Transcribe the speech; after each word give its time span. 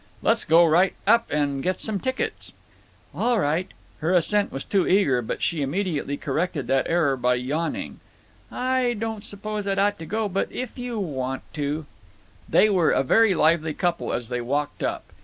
"Let's 0.23 0.45
go 0.45 0.65
right 0.65 0.95
up 1.05 1.27
and 1.29 1.61
get 1.61 1.79
some 1.79 1.99
tickets." 1.99 2.53
"All 3.13 3.37
right." 3.39 3.67
Her 3.99 4.15
assent 4.15 4.51
was 4.51 4.63
too 4.65 4.87
eager, 4.87 5.21
but 5.21 5.43
she 5.43 5.61
immediately 5.61 6.17
corrected 6.17 6.65
that 6.65 6.87
error 6.89 7.15
by 7.15 7.35
yawning, 7.35 7.99
"I 8.51 8.95
don't 8.97 9.23
suppose 9.23 9.67
I'd 9.67 9.77
ought 9.77 9.99
to 9.99 10.07
go, 10.07 10.27
but 10.27 10.51
if 10.51 10.75
you 10.75 10.97
want 10.97 11.43
to—" 11.53 11.85
They 12.49 12.67
were 12.67 12.89
a 12.89 13.03
very 13.03 13.35
lively 13.35 13.75
couple 13.75 14.11
as 14.11 14.29
they 14.29 14.41
walked 14.41 14.81
up. 14.81 15.03